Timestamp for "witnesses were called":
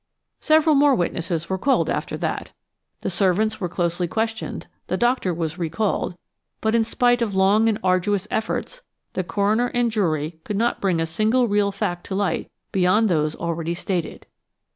0.95-1.87